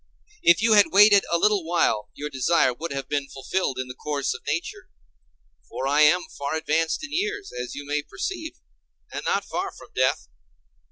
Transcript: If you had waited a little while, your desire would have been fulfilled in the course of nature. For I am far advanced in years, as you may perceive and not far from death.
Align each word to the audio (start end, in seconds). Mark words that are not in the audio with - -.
If 0.41 0.63
you 0.63 0.73
had 0.73 0.87
waited 0.91 1.25
a 1.31 1.37
little 1.37 1.63
while, 1.63 2.09
your 2.15 2.31
desire 2.31 2.73
would 2.73 2.91
have 2.91 3.07
been 3.07 3.27
fulfilled 3.29 3.77
in 3.77 3.87
the 3.87 3.93
course 3.93 4.33
of 4.33 4.41
nature. 4.47 4.89
For 5.69 5.87
I 5.87 6.01
am 6.01 6.23
far 6.39 6.55
advanced 6.55 7.03
in 7.03 7.13
years, 7.13 7.51
as 7.53 7.75
you 7.75 7.85
may 7.85 8.01
perceive 8.01 8.53
and 9.11 9.23
not 9.25 9.45
far 9.45 9.71
from 9.71 9.89
death. 9.93 10.27